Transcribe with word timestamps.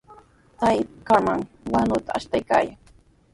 Trakraman 0.59 1.41
wanuta 1.73 2.11
ashtaykaayan. 2.17 2.77